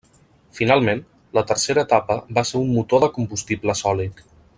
[0.59, 1.01] Finalment,
[1.39, 4.25] la tercera etapa va ser un motor de combustible sòlid.